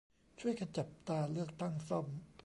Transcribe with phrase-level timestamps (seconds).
[0.39, 2.05] ช่วยกันจับตาเลือกตั้งซ่อม